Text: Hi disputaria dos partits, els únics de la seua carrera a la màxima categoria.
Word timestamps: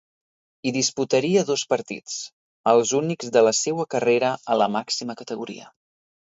Hi 0.67 0.71
disputaria 0.77 1.43
dos 1.49 1.63
partits, 1.73 2.15
els 2.73 2.95
únics 3.01 3.31
de 3.37 3.45
la 3.49 3.53
seua 3.59 3.87
carrera 3.95 4.33
a 4.55 4.59
la 4.63 4.71
màxima 4.79 5.19
categoria. 5.23 5.71